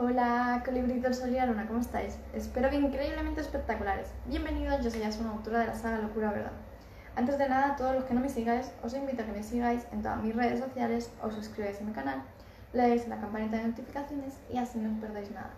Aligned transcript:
Hola, 0.00 0.62
colibritos 0.64 1.26
Luna, 1.26 1.66
¿cómo 1.66 1.80
estáis? 1.80 2.16
Espero 2.32 2.70
que 2.70 2.76
increíblemente 2.76 3.40
espectaculares. 3.40 4.06
Bienvenidos, 4.26 4.84
yo 4.84 4.92
soy 4.92 5.02
Asuna, 5.02 5.32
autora 5.32 5.58
de 5.58 5.66
la 5.66 5.74
saga 5.74 5.98
Locura 5.98 6.30
Verdad. 6.30 6.52
Antes 7.16 7.36
de 7.36 7.48
nada, 7.48 7.72
a 7.72 7.76
todos 7.76 7.96
los 7.96 8.04
que 8.04 8.14
no 8.14 8.20
me 8.20 8.28
sigáis, 8.28 8.70
os 8.84 8.94
invito 8.94 9.22
a 9.24 9.26
que 9.26 9.32
me 9.32 9.42
sigáis 9.42 9.88
en 9.90 10.02
todas 10.02 10.22
mis 10.22 10.36
redes 10.36 10.60
sociales, 10.60 11.10
os 11.20 11.34
suscribáis 11.34 11.80
a 11.80 11.84
mi 11.84 11.90
canal, 11.90 12.22
le 12.74 12.82
dais 12.82 13.08
la 13.08 13.18
campanita 13.18 13.56
de 13.56 13.66
notificaciones 13.66 14.34
y 14.48 14.58
así 14.58 14.78
no 14.78 14.92
os 14.92 15.00
perdáis 15.00 15.32
nada. 15.32 15.50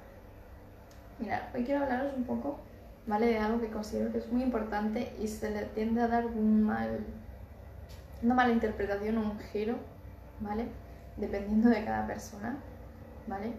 Mirad, 1.18 1.42
hoy 1.54 1.62
quiero 1.62 1.84
hablaros 1.84 2.14
un 2.16 2.24
poco, 2.24 2.60
¿vale? 3.06 3.26
De 3.26 3.38
algo 3.38 3.60
que 3.60 3.68
considero 3.68 4.10
que 4.10 4.20
es 4.20 4.32
muy 4.32 4.42
importante 4.42 5.12
y 5.20 5.28
se 5.28 5.50
le 5.50 5.66
tiende 5.66 6.00
a 6.00 6.08
dar 6.08 6.24
un 6.24 6.62
mal, 6.62 7.04
una 8.22 8.34
mala 8.34 8.54
interpretación 8.54 9.18
o 9.18 9.20
un 9.20 9.38
giro, 9.52 9.76
¿vale? 10.40 10.64
Dependiendo 11.18 11.68
de 11.68 11.84
cada 11.84 12.06
persona, 12.06 12.56
¿vale? 13.26 13.52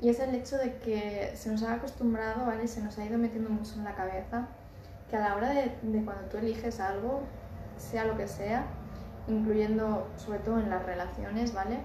Y 0.00 0.08
es 0.10 0.20
el 0.20 0.34
hecho 0.34 0.56
de 0.56 0.78
que 0.78 1.32
se 1.34 1.50
nos 1.50 1.62
ha 1.64 1.74
acostumbrado, 1.74 2.46
¿vale? 2.46 2.68
Se 2.68 2.80
nos 2.80 2.96
ha 2.98 3.04
ido 3.04 3.18
metiendo 3.18 3.50
mucho 3.50 3.74
en 3.74 3.84
la 3.84 3.94
cabeza 3.94 4.46
que 5.10 5.16
a 5.16 5.20
la 5.20 5.36
hora 5.36 5.50
de, 5.50 5.72
cuando 6.04 6.24
tú 6.30 6.36
eliges 6.36 6.80
algo, 6.80 7.22
sea 7.76 8.04
lo 8.04 8.16
que 8.16 8.28
sea, 8.28 8.66
incluyendo 9.26 10.06
sobre 10.16 10.38
todo 10.40 10.58
en 10.58 10.70
las 10.70 10.84
relaciones, 10.84 11.52
¿vale? 11.52 11.80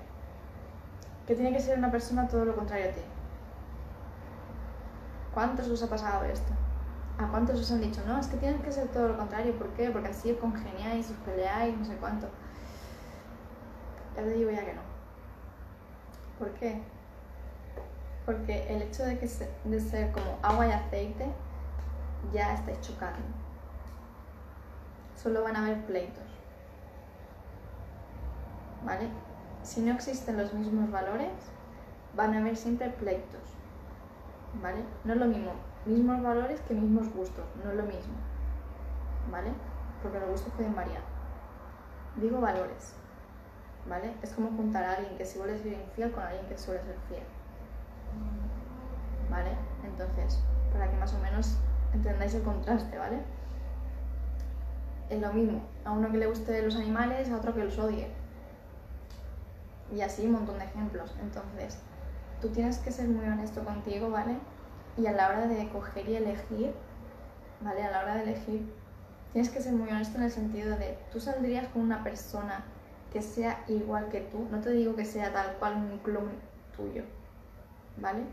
Que 1.25 1.35
tiene 1.35 1.53
que 1.53 1.59
ser 1.59 1.77
una 1.77 1.89
persona 1.89 2.27
todo 2.27 2.45
lo 2.45 2.55
contrario 2.55 2.89
a 2.89 2.93
ti. 2.93 3.01
¿Cuántos 5.33 5.67
os 5.69 5.81
ha 5.81 5.89
pasado 5.89 6.25
esto? 6.25 6.51
¿A 7.17 7.27
cuántos 7.27 7.59
os 7.59 7.71
han 7.71 7.81
dicho, 7.81 8.01
no, 8.05 8.19
es 8.19 8.27
que 8.27 8.37
tienes 8.37 8.61
que 8.61 8.71
ser 8.71 8.89
todo 8.89 9.07
lo 9.07 9.17
contrario? 9.17 9.57
¿Por 9.57 9.69
qué? 9.69 9.89
Porque 9.89 10.09
así 10.09 10.33
congeniáis, 10.33 11.09
os 11.09 11.17
peleáis, 11.17 11.77
no 11.77 11.85
sé 11.85 11.95
cuánto. 11.95 12.27
Ya 14.15 14.23
te 14.23 14.29
digo 14.29 14.51
ya 14.51 14.65
que 14.65 14.73
no. 14.73 14.81
¿Por 16.37 16.51
qué? 16.55 16.81
Porque 18.25 18.73
el 18.73 18.81
hecho 18.81 19.03
de, 19.03 19.17
que 19.19 19.27
de 19.65 19.79
ser 19.79 20.11
como 20.11 20.37
agua 20.41 20.67
y 20.67 20.71
aceite 20.71 21.27
ya 22.33 22.53
estáis 22.53 22.79
chocando. 22.81 23.21
Solo 25.15 25.43
van 25.43 25.55
a 25.55 25.65
haber 25.65 25.85
pleitos. 25.85 26.23
¿Vale? 28.85 29.07
Si 29.61 29.81
no 29.81 29.93
existen 29.93 30.37
los 30.37 30.53
mismos 30.53 30.91
valores, 30.91 31.31
van 32.15 32.33
a 32.33 32.39
haber 32.39 32.55
siempre 32.55 32.89
pleitos. 32.89 33.41
¿Vale? 34.61 34.83
No 35.03 35.13
es 35.13 35.19
lo 35.19 35.25
mismo 35.25 35.51
mismos 35.85 36.23
valores 36.23 36.61
que 36.61 36.73
mismos 36.73 37.13
gustos, 37.13 37.45
no 37.63 37.71
es 37.71 37.77
lo 37.77 37.83
mismo. 37.83 38.13
¿Vale? 39.31 39.51
Porque 40.01 40.19
los 40.19 40.29
gustos 40.29 40.53
pueden 40.53 40.75
variar. 40.75 41.01
Digo 42.15 42.39
valores. 42.39 42.93
¿Vale? 43.87 44.13
Es 44.21 44.31
como 44.31 44.49
juntar 44.55 44.83
a 44.83 44.93
alguien 44.93 45.17
que 45.17 45.25
suele 45.25 45.57
ser 45.57 45.73
infiel 45.73 46.11
con 46.11 46.23
alguien 46.23 46.45
que 46.47 46.57
suele 46.57 46.81
ser 46.83 46.95
fiel. 47.09 47.23
¿Vale? 49.29 49.51
Entonces, 49.83 50.39
para 50.71 50.89
que 50.89 50.97
más 50.97 51.13
o 51.13 51.19
menos 51.19 51.57
entendáis 51.93 52.33
el 52.35 52.43
contraste, 52.43 52.97
¿vale? 52.97 53.19
Es 55.09 55.21
lo 55.21 55.31
mismo, 55.33 55.61
a 55.85 55.91
uno 55.91 56.11
que 56.11 56.17
le 56.17 56.27
guste 56.27 56.61
los 56.63 56.75
animales, 56.75 57.29
a 57.29 57.37
otro 57.37 57.53
que 57.53 57.63
los 57.63 57.77
odie. 57.77 58.07
Y 59.93 60.01
así 60.01 60.25
un 60.25 60.33
montón 60.33 60.57
de 60.57 60.65
ejemplos. 60.65 61.13
Entonces, 61.21 61.79
tú 62.41 62.49
tienes 62.49 62.79
que 62.79 62.91
ser 62.91 63.07
muy 63.07 63.25
honesto 63.25 63.63
contigo, 63.63 64.09
¿vale? 64.09 64.37
Y 64.97 65.05
a 65.07 65.11
la 65.11 65.27
hora 65.27 65.47
de 65.47 65.69
coger 65.69 66.09
y 66.09 66.15
elegir, 66.15 66.73
¿vale? 67.61 67.83
A 67.83 67.91
la 67.91 68.01
hora 68.01 68.15
de 68.15 68.23
elegir, 68.23 68.73
tienes 69.33 69.49
que 69.49 69.61
ser 69.61 69.73
muy 69.73 69.89
honesto 69.89 70.17
en 70.17 70.23
el 70.23 70.31
sentido 70.31 70.77
de, 70.77 70.97
tú 71.11 71.19
saldrías 71.19 71.67
con 71.69 71.81
una 71.81 72.03
persona 72.03 72.63
que 73.11 73.21
sea 73.21 73.63
igual 73.67 74.09
que 74.09 74.21
tú, 74.21 74.47
no 74.49 74.59
te 74.59 74.71
digo 74.71 74.95
que 74.95 75.05
sea 75.05 75.31
tal 75.33 75.55
cual 75.57 75.75
un 75.75 75.99
clon 75.99 76.31
tuyo, 76.75 77.03
¿vale? 77.97 78.23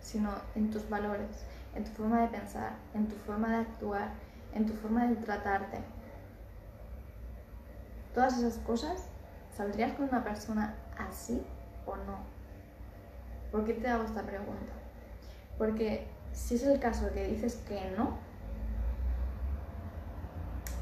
Sino 0.00 0.30
en 0.54 0.70
tus 0.70 0.88
valores, 0.88 1.44
en 1.74 1.84
tu 1.84 1.90
forma 1.90 2.22
de 2.22 2.28
pensar, 2.28 2.72
en 2.94 3.08
tu 3.08 3.16
forma 3.16 3.48
de 3.48 3.56
actuar, 3.56 4.10
en 4.54 4.66
tu 4.66 4.72
forma 4.74 5.06
de 5.06 5.16
tratarte. 5.16 5.78
Todas 8.14 8.38
esas 8.38 8.58
cosas, 8.58 9.08
¿saldrías 9.56 9.92
con 9.92 10.08
una 10.08 10.24
persona 10.24 10.74
así 10.98 11.42
o 11.84 11.96
no? 11.96 12.18
¿Por 13.52 13.64
qué 13.64 13.74
te 13.74 13.88
hago 13.88 14.04
esta 14.04 14.22
pregunta? 14.22 14.72
Porque 15.58 16.06
si 16.32 16.54
es 16.54 16.62
el 16.64 16.78
caso 16.80 17.12
que 17.12 17.26
dices 17.26 17.56
que 17.68 17.92
no, 17.96 18.16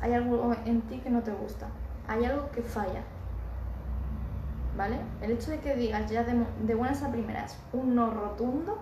hay 0.00 0.12
algo 0.12 0.54
en 0.64 0.82
ti 0.82 0.98
que 0.98 1.10
no 1.10 1.22
te 1.22 1.32
gusta, 1.32 1.68
hay 2.06 2.24
algo 2.24 2.50
que 2.50 2.62
falla, 2.62 3.02
¿vale? 4.76 4.98
El 5.20 5.32
hecho 5.32 5.50
de 5.50 5.60
que 5.60 5.74
digas 5.74 6.10
ya 6.10 6.24
de, 6.24 6.74
buenas 6.74 7.02
a 7.02 7.10
primeras 7.10 7.58
un 7.72 7.94
no 7.94 8.10
rotundo, 8.10 8.78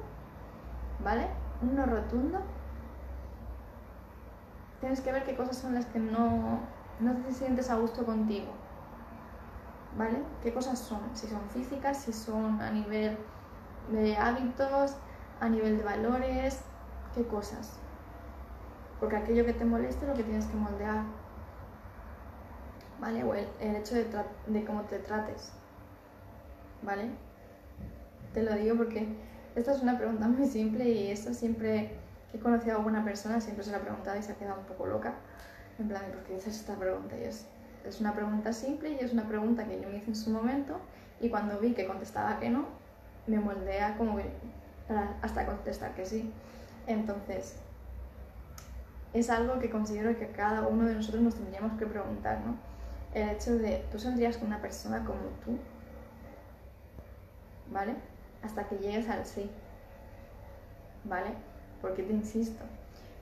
¿vale? 1.04 1.26
Un 1.62 1.76
no 1.76 1.86
rotundo, 1.86 2.40
tienes 4.80 5.00
que 5.00 5.12
ver 5.12 5.24
qué 5.24 5.36
cosas 5.36 5.56
son 5.56 5.74
las 5.74 5.86
que 5.86 5.98
no, 5.98 6.60
no 7.00 7.16
te 7.18 7.32
sientes 7.32 7.70
a 7.70 7.76
gusto 7.76 8.04
contigo, 8.04 8.52
¿vale? 9.96 10.22
¿Qué 10.42 10.52
cosas 10.52 10.78
son? 10.78 11.00
Si 11.14 11.26
son 11.26 11.42
físicas, 11.50 11.98
si 11.98 12.12
son 12.12 12.60
a 12.60 12.70
nivel 12.70 13.18
de 13.90 14.16
hábitos, 14.16 14.96
a 15.40 15.48
nivel 15.48 15.78
de 15.78 15.84
valores, 15.84 16.62
¿qué 17.14 17.26
cosas? 17.26 17.78
Porque 18.98 19.16
aquello 19.16 19.44
que 19.44 19.52
te 19.52 19.64
moleste 19.64 20.06
lo 20.06 20.14
que 20.14 20.22
tienes 20.22 20.46
que 20.46 20.56
moldear, 20.56 21.02
¿vale? 23.00 23.24
O 23.24 23.34
el, 23.34 23.46
hecho 23.76 23.96
de, 23.96 24.06
de 24.46 24.64
cómo 24.64 24.82
te 24.82 24.98
trates. 25.00 25.52
¿Vale? 26.82 27.10
Te 28.34 28.42
lo 28.42 28.54
digo 28.54 28.76
porque 28.76 29.06
esta 29.54 29.72
es 29.72 29.82
una 29.82 29.98
pregunta 29.98 30.26
muy 30.28 30.46
simple 30.46 30.88
y 30.88 31.10
esto 31.10 31.34
siempre 31.34 31.90
he 32.32 32.38
conocido 32.38 32.74
a 32.74 32.78
alguna 32.78 33.04
persona, 33.04 33.40
siempre 33.40 33.64
se 33.64 33.70
la 33.70 33.78
ha 33.78 33.80
preguntado 33.80 34.18
y 34.18 34.22
se 34.22 34.32
ha 34.32 34.36
quedado 34.36 34.60
un 34.60 34.66
poco 34.66 34.86
loca. 34.86 35.14
En 35.78 35.88
plan, 35.88 36.02
¿por 36.12 36.22
qué 36.24 36.34
dices 36.34 36.56
esta 36.56 36.74
pregunta? 36.74 37.16
Y 37.18 37.24
es, 37.24 37.46
es 37.86 38.00
una 38.00 38.14
pregunta 38.14 38.52
simple 38.52 38.92
y 38.92 39.04
es 39.04 39.12
una 39.12 39.28
pregunta 39.28 39.64
que 39.66 39.80
yo 39.80 39.88
me 39.88 39.96
hice 39.96 40.10
en 40.10 40.16
su 40.16 40.30
momento 40.30 40.78
y 41.20 41.28
cuando 41.28 41.58
vi 41.58 41.72
que 41.72 41.86
contestaba 41.86 42.38
que 42.38 42.50
no, 42.50 42.66
me 43.26 43.38
moldea 43.38 43.96
como 43.96 44.16
que 44.16 44.24
hasta 45.22 45.46
contestar 45.46 45.94
que 45.94 46.06
sí. 46.06 46.32
Entonces, 46.86 47.56
es 49.12 49.30
algo 49.30 49.58
que 49.58 49.70
considero 49.70 50.16
que 50.18 50.28
cada 50.28 50.66
uno 50.66 50.86
de 50.86 50.94
nosotros 50.94 51.22
nos 51.22 51.34
tendríamos 51.34 51.78
que 51.78 51.86
preguntar, 51.86 52.40
¿no? 52.40 52.56
El 53.14 53.28
hecho 53.28 53.56
de, 53.58 53.84
¿tú 53.92 53.98
saldrías 53.98 54.38
con 54.38 54.48
una 54.48 54.60
persona 54.60 55.04
como 55.04 55.20
tú? 55.44 55.58
¿Vale? 57.70 57.94
Hasta 58.42 58.68
que 58.68 58.76
llegues 58.78 59.08
al 59.08 59.24
sí, 59.24 59.50
¿vale? 61.04 61.30
Porque 61.80 62.02
te 62.02 62.12
insisto, 62.12 62.64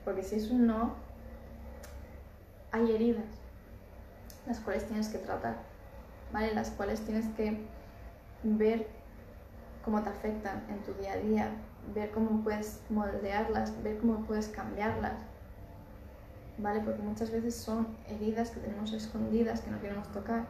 porque 0.03 0.23
si 0.23 0.35
es 0.35 0.49
un 0.49 0.67
no, 0.67 0.95
hay 2.71 2.91
heridas, 2.91 3.25
las 4.47 4.59
cuales 4.59 4.85
tienes 4.87 5.09
que 5.09 5.17
tratar, 5.17 5.57
¿vale? 6.31 6.53
Las 6.53 6.71
cuales 6.71 7.01
tienes 7.01 7.27
que 7.35 7.65
ver 8.43 8.87
cómo 9.83 10.01
te 10.01 10.09
afectan 10.09 10.63
en 10.69 10.81
tu 10.83 10.93
día 11.01 11.13
a 11.13 11.17
día, 11.17 11.51
ver 11.93 12.11
cómo 12.11 12.43
puedes 12.43 12.81
moldearlas, 12.89 13.81
ver 13.83 13.97
cómo 13.97 14.25
puedes 14.25 14.47
cambiarlas, 14.47 15.21
¿vale? 16.57 16.81
Porque 16.81 17.01
muchas 17.01 17.31
veces 17.31 17.55
son 17.55 17.87
heridas 18.07 18.51
que 18.51 18.59
tenemos 18.59 18.93
escondidas, 18.93 19.61
que 19.61 19.71
no 19.71 19.81
queremos 19.81 20.11
tocar 20.11 20.45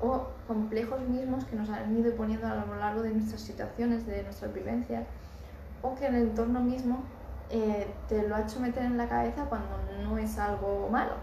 o 0.00 0.28
complejos 0.46 1.00
mismos 1.00 1.44
que 1.44 1.56
nos 1.56 1.68
han 1.70 1.96
ido 1.96 2.14
poniendo 2.14 2.46
a 2.46 2.54
lo 2.54 2.76
largo 2.76 3.02
de 3.02 3.10
nuestras 3.10 3.40
situaciones, 3.40 4.06
de 4.06 4.22
nuestras 4.22 4.52
vivencias, 4.52 5.06
o 5.82 5.94
que 5.94 6.06
el 6.06 6.16
entorno 6.16 6.60
mismo 6.60 7.02
eh, 7.50 7.86
te 8.08 8.26
lo 8.26 8.34
ha 8.34 8.40
hecho 8.40 8.60
meter 8.60 8.84
en 8.84 8.96
la 8.96 9.08
cabeza 9.08 9.44
cuando 9.44 9.68
no 10.02 10.18
es 10.18 10.38
algo 10.38 10.88
malo. 10.90 11.14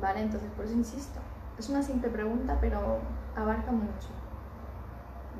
¿Vale? 0.00 0.20
Entonces, 0.20 0.50
por 0.52 0.64
eso 0.64 0.74
insisto. 0.74 1.18
Es 1.58 1.68
una 1.68 1.82
simple 1.82 2.08
pregunta, 2.10 2.58
pero 2.60 2.98
abarca 3.34 3.72
mucho. 3.72 4.08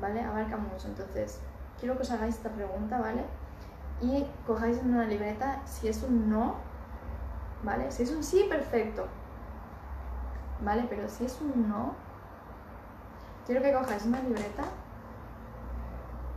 ¿Vale? 0.01 0.21
Abarca 0.21 0.57
mucho. 0.57 0.87
Entonces, 0.87 1.39
quiero 1.79 1.95
que 1.95 2.03
os 2.03 2.11
hagáis 2.11 2.35
esta 2.35 2.49
pregunta, 2.49 2.99
¿vale? 2.99 3.23
Y 4.01 4.25
cojáis 4.45 4.79
en 4.79 4.93
una 4.93 5.05
libreta 5.05 5.61
si 5.65 5.87
es 5.87 6.03
un 6.03 6.29
no, 6.29 6.55
¿vale? 7.63 7.91
Si 7.91 8.03
es 8.03 8.11
un 8.11 8.23
sí, 8.23 8.45
perfecto. 8.49 9.07
¿Vale? 10.61 10.85
Pero 10.89 11.07
si 11.07 11.25
es 11.25 11.39
un 11.41 11.69
no, 11.69 11.95
Quiero 13.49 13.63
que 13.63 13.73
cojáis 13.73 14.05
una 14.05 14.21
libreta, 14.21 14.63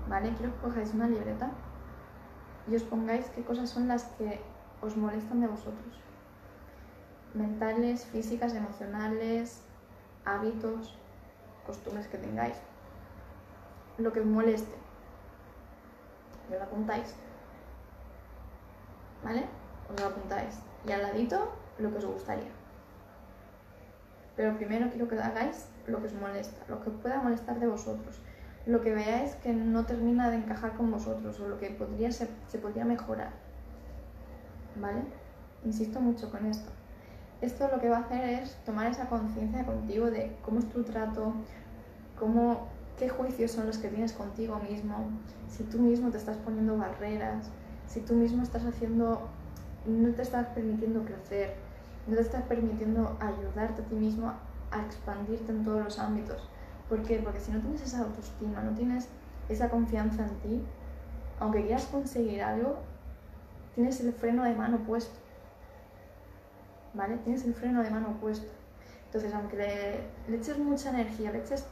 ¿vale? 0.09 0.33
Quiero 0.35 0.55
que 0.55 0.61
cojáis 0.63 0.95
una 0.95 1.09
libreta 1.09 1.51
y 2.67 2.75
os 2.75 2.85
pongáis 2.85 3.27
qué 3.35 3.45
cosas 3.45 3.69
son 3.69 3.87
las 3.87 4.05
que 4.17 4.41
os 4.81 4.97
molestan 4.97 5.43
de 5.43 5.47
vosotros. 5.47 6.01
Mentales, 7.35 8.07
físicas, 8.07 8.55
emocionales, 8.55 9.61
hábitos, 10.25 10.97
costumbres 11.67 12.09
que 12.09 12.17
tengáis. 12.17 12.57
Lo 13.99 14.11
que 14.11 14.21
os 14.21 14.27
moleste. 14.27 14.75
Y 16.49 16.53
lo 16.55 16.63
apuntáis. 16.63 17.15
¿Vale? 19.23 19.45
Os 19.93 20.01
lo 20.01 20.07
apuntáis. 20.07 20.61
Y 20.89 20.93
al 20.93 21.03
ladito 21.03 21.53
lo 21.79 21.91
que 21.91 21.99
os 21.99 22.07
gustaría. 22.07 22.62
Pero 24.37 24.57
primero 24.57 24.89
quiero 24.91 25.09
que 25.09 25.19
hagáis 25.19 25.67
lo 25.87 26.01
que 26.01 26.07
os 26.07 26.15
molesta, 26.15 26.65
lo 26.69 26.83
que 26.83 26.91
pueda 26.91 27.21
molestar 27.21 27.61
de 27.61 27.67
vosotros, 27.67 28.21
lo 28.67 28.81
que 28.81 28.95
veáis 28.95 29.35
que 29.37 29.53
no 29.53 29.85
termina 29.85 30.31
de 30.31 30.37
encajar 30.37 30.73
con 30.73 30.91
vosotros 30.91 31.39
o 31.41 31.49
lo 31.49 31.59
que 31.59 31.71
podría 31.71 32.11
se 32.13 32.27
podría 32.59 32.85
mejorar. 32.85 33.31
¿Vale? 34.81 35.03
Insisto 35.65 36.01
mucho 36.01 36.31
con 36.31 36.47
esto. 36.47 36.71
Esto 37.43 37.69
lo 37.73 37.81
que 37.81 37.89
va 37.89 37.99
a 37.99 38.01
hacer 38.01 38.25
es 38.25 38.57
tomar 38.65 38.87
esa 38.87 39.09
conciencia 39.09 39.67
contigo 39.67 40.11
de 40.11 40.37
cómo 40.45 40.61
es 40.61 40.69
tu 40.69 40.85
trato, 40.85 41.35
cómo, 42.17 42.69
qué 42.97 43.09
juicios 43.09 43.51
son 43.51 43.67
los 43.67 43.79
que 43.79 43.89
tienes 43.89 44.13
contigo 44.13 44.61
mismo, 44.61 45.09
si 45.49 45.65
tú 45.65 45.81
mismo 45.81 46.11
te 46.11 46.19
estás 46.19 46.37
poniendo 46.37 46.79
barreras, 46.79 47.51
si 47.89 48.01
tú 48.01 48.15
mismo 48.15 48.45
estás 48.45 48.65
haciendo, 48.65 49.29
no 49.87 50.15
te 50.15 50.23
estás 50.23 50.47
permitiendo 50.49 51.05
crecer, 51.05 51.57
no 52.07 52.17
te 52.17 52.23
estás 52.23 52.43
permitiendo 52.45 53.17
ayudarte 53.21 53.83
a 53.83 53.85
ti 53.85 53.95
mismo 53.95 54.33
a 54.71 54.81
expandirte 54.85 55.53
en 55.53 55.65
todos 55.65 55.85
los 55.85 55.99
ámbitos. 55.99 56.49
¿Por 56.89 57.03
qué? 57.03 57.19
Porque 57.19 57.41
si 57.41 57.53
no 57.53 57.61
tienes 57.61 57.83
esa 57.83 58.01
autoestima, 58.01 58.61
no 58.63 58.73
tienes 58.73 59.09
esa 59.49 59.69
confianza 59.69 60.25
en 60.25 60.35
ti, 60.41 60.63
aunque 61.39 61.63
quieras 61.63 61.87
conseguir 61.87 62.43
algo, 62.43 62.79
tienes 63.75 64.01
el 64.01 64.13
freno 64.13 64.45
de 64.45 64.55
mano 64.55 64.79
puesto. 64.79 65.19
¿Vale? 66.95 67.17
Tienes 67.19 67.45
el 67.45 67.55
freno 67.55 67.83
de 67.83 67.91
mano 67.91 68.19
puesto. 68.21 68.47
Entonces, 69.07 69.35
aunque 69.35 69.57
le, 70.29 70.37
eches 70.37 70.59
mucha 70.59 70.91
energía, 70.91 71.33
le 71.33 71.39
eches 71.39 71.67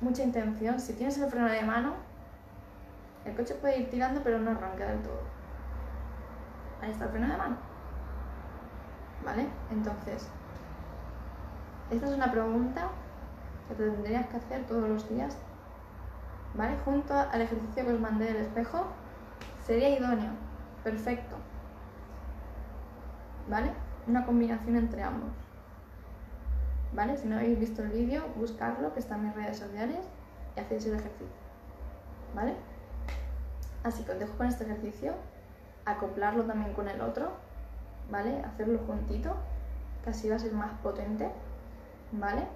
mucha 0.00 0.22
intención, 0.22 0.78
si 0.78 0.92
tienes 0.94 1.18
el 1.18 1.28
freno 1.28 1.46
de 1.46 1.62
mano, 1.62 1.94
el 3.24 3.34
coche 3.34 3.54
puede 3.54 3.80
ir 3.80 3.90
tirando, 3.90 4.20
pero 4.22 4.38
no 4.38 4.52
arranca 4.52 4.86
del 4.86 5.02
todo. 5.02 5.20
Ahí 6.80 6.90
está 6.90 7.04
el 7.04 7.10
freno 7.10 7.28
de 7.28 7.36
mano. 7.36 7.69
¿Vale? 9.24 9.48
Entonces, 9.70 10.28
esta 11.90 12.06
es 12.06 12.12
una 12.12 12.30
pregunta 12.30 12.88
que 13.68 13.74
te 13.74 13.90
tendrías 13.90 14.26
que 14.26 14.36
hacer 14.36 14.66
todos 14.66 14.88
los 14.88 15.08
días. 15.08 15.36
¿Vale? 16.54 16.76
Junto 16.84 17.14
al 17.14 17.40
ejercicio 17.40 17.84
que 17.84 17.92
os 17.92 18.00
mandé 18.00 18.26
del 18.26 18.36
espejo, 18.36 18.86
sería 19.64 19.90
idóneo. 19.90 20.32
Perfecto. 20.82 21.36
¿Vale? 23.48 23.72
Una 24.06 24.24
combinación 24.24 24.76
entre 24.76 25.02
ambos. 25.02 25.30
¿Vale? 26.92 27.16
Si 27.16 27.28
no 27.28 27.36
habéis 27.36 27.58
visto 27.58 27.82
el 27.82 27.90
vídeo, 27.90 28.24
buscarlo, 28.36 28.92
que 28.92 29.00
está 29.00 29.14
en 29.14 29.26
mis 29.26 29.34
redes 29.34 29.58
sociales, 29.58 30.00
y 30.56 30.60
hacéis 30.60 30.86
el 30.86 30.94
ejercicio. 30.94 31.26
¿Vale? 32.34 32.54
Así 33.84 34.02
que 34.02 34.12
os 34.12 34.18
dejo 34.18 34.36
con 34.36 34.46
este 34.46 34.64
ejercicio, 34.64 35.14
acoplarlo 35.84 36.44
también 36.44 36.72
con 36.74 36.88
el 36.88 37.00
otro, 37.00 37.32
¿vale? 38.10 38.42
Hacerlo 38.42 38.80
juntito, 38.86 39.34
que 40.04 40.10
así 40.10 40.28
va 40.28 40.36
a 40.36 40.38
ser 40.38 40.52
más 40.52 40.72
potente, 40.82 41.30
¿vale? 42.12 42.46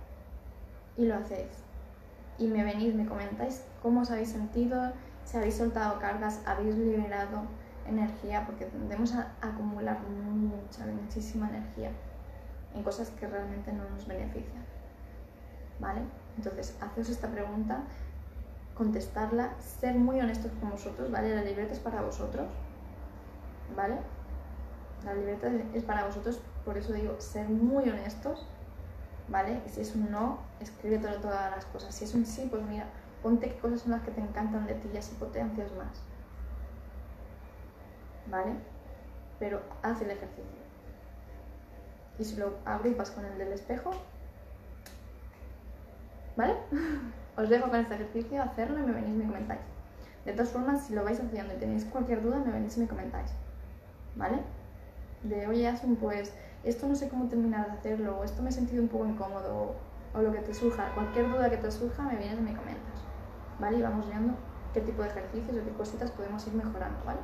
Y 0.96 1.06
lo 1.06 1.16
hacéis. 1.16 1.48
Y 2.38 2.48
me 2.48 2.64
venís, 2.64 2.94
me 2.94 3.06
comentáis 3.06 3.64
cómo 3.82 4.00
os 4.02 4.10
habéis 4.10 4.30
sentido, 4.30 4.92
si 5.24 5.36
habéis 5.36 5.56
soltado 5.56 5.98
cargas, 5.98 6.42
habéis 6.46 6.76
liberado 6.76 7.42
energía, 7.86 8.44
porque 8.46 8.64
tendemos 8.66 9.14
a 9.14 9.32
acumular 9.40 9.98
mucha, 10.00 10.86
muchísima 10.86 11.48
energía 11.48 11.90
en 12.74 12.82
cosas 12.82 13.10
que 13.10 13.26
realmente 13.26 13.72
no 13.72 13.88
nos 13.90 14.06
benefician. 14.06 14.64
¿Vale? 15.78 16.02
Entonces, 16.36 16.76
haceos 16.80 17.08
esta 17.08 17.28
pregunta, 17.28 17.84
contestarla, 18.74 19.54
ser 19.60 19.94
muy 19.94 20.20
honestos 20.20 20.52
con 20.60 20.70
vosotros, 20.70 21.10
¿vale? 21.10 21.34
La 21.34 21.42
libreta 21.42 21.72
es 21.72 21.78
para 21.78 22.02
vosotros, 22.02 22.46
¿vale? 23.76 23.98
La 25.04 25.14
libreta 25.14 25.50
es 25.74 25.82
para 25.84 26.06
vosotros, 26.06 26.40
por 26.64 26.78
eso 26.78 26.92
digo, 26.92 27.20
ser 27.20 27.48
muy 27.48 27.88
honestos, 27.88 28.46
¿vale? 29.28 29.60
Si 29.66 29.80
es 29.80 29.94
un 29.94 30.10
no, 30.10 30.38
escríbetelo 30.60 31.20
todas 31.20 31.50
las 31.50 31.64
cosas. 31.66 31.94
Si 31.94 32.04
es 32.04 32.14
un 32.14 32.24
sí, 32.24 32.46
pues 32.50 32.62
mira, 32.62 32.86
ponte 33.22 33.48
qué 33.48 33.58
cosas 33.58 33.80
son 33.80 33.92
las 33.92 34.02
que 34.02 34.10
te 34.10 34.20
encantan 34.20 34.66
de 34.66 34.74
ti 34.74 34.88
y 34.92 34.96
así 34.96 35.14
potencias 35.16 35.70
más. 35.72 36.02
¿vale? 38.26 38.52
Pero 39.38 39.60
haz 39.82 40.00
el 40.02 40.10
ejercicio. 40.10 40.64
Y 42.18 42.24
si 42.24 42.36
lo 42.36 42.54
agrupas 42.64 43.10
con 43.10 43.24
el 43.24 43.36
del 43.38 43.52
espejo, 43.52 43.90
¿vale? 46.36 46.54
Os 47.36 47.48
dejo 47.48 47.68
con 47.68 47.80
este 47.80 47.94
ejercicio, 47.94 48.42
hacerlo 48.42 48.78
y 48.78 48.82
me 48.82 48.92
venís 48.92 49.14
y 49.14 49.18
me 49.18 49.26
comentáis. 49.26 49.60
De 50.24 50.32
todas 50.32 50.50
formas, 50.50 50.86
si 50.86 50.94
lo 50.94 51.04
vais 51.04 51.20
haciendo 51.20 51.52
y 51.54 51.58
tenéis 51.58 51.84
cualquier 51.86 52.22
duda, 52.22 52.38
me 52.38 52.52
venís 52.52 52.76
y 52.76 52.80
me 52.80 52.88
comentáis, 52.88 53.30
¿vale? 54.14 54.38
De, 55.24 55.46
oye, 55.46 55.66
Asun, 55.66 55.96
pues 55.96 56.32
esto 56.62 56.86
no 56.86 56.94
sé 56.94 57.08
cómo 57.08 57.28
terminar 57.28 57.66
de 57.66 57.72
hacerlo, 57.72 58.18
o 58.18 58.24
esto 58.24 58.42
me 58.42 58.50
he 58.50 58.52
sentido 58.52 58.82
un 58.82 58.88
poco 58.88 59.06
incómodo, 59.06 59.74
o 60.14 60.22
lo 60.22 60.32
que 60.32 60.38
te 60.38 60.54
surja, 60.54 60.94
cualquier 60.94 61.28
duda 61.28 61.50
que 61.50 61.56
te 61.56 61.70
surja, 61.70 62.02
me 62.04 62.16
vienes 62.16 62.38
y 62.38 62.42
me 62.42 62.54
comentas, 62.54 63.02
¿vale? 63.58 63.78
Y 63.78 63.82
vamos 63.82 64.08
viendo 64.08 64.34
qué 64.72 64.80
tipo 64.80 65.02
de 65.02 65.08
ejercicios 65.08 65.56
o 65.56 65.64
qué 65.64 65.72
cositas 65.72 66.10
podemos 66.12 66.46
ir 66.46 66.54
mejorando, 66.54 67.04
¿vale? 67.04 67.20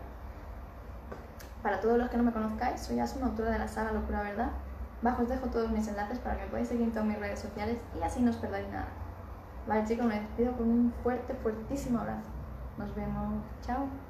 Para 1.63 1.81
todos 1.81 1.99
los 1.99 2.09
que 2.09 2.17
no 2.17 2.23
me 2.23 2.33
conozcáis, 2.33 2.81
soy 2.81 3.01
Asuna, 3.01 3.27
autora 3.27 3.51
de 3.51 3.59
la 3.59 3.69
saga 3.69 3.93
Locura 3.93 4.23
Verdad. 4.23 4.51
Bajo 5.03 5.23
os 5.23 5.29
dejo 5.29 5.47
todos 5.47 5.71
mis 5.71 5.89
enlaces 5.89 6.19
para 6.19 6.37
que 6.37 6.45
me 6.45 6.49
podáis 6.49 6.69
seguir 6.69 6.85
en 6.85 6.93
todas 6.93 7.07
mis 7.07 7.19
redes 7.19 7.39
sociales 7.39 7.79
y 7.99 8.03
así 8.03 8.21
no 8.21 8.31
os 8.31 8.37
perdáis 8.37 8.69
nada. 8.69 8.89
Vale 9.67 9.85
chicos, 9.85 10.07
me 10.07 10.21
despido 10.21 10.53
con 10.53 10.69
un 10.69 10.93
fuerte, 11.03 11.35
fuertísimo 11.35 12.01
abrazo. 12.01 12.29
Nos 12.79 12.95
vemos. 12.95 13.43
Chao. 13.63 14.10